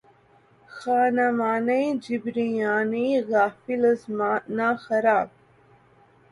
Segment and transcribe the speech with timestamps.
[0.67, 3.21] خانمانِ جبریانِ
[3.21, 5.29] غافل از معنی خراب!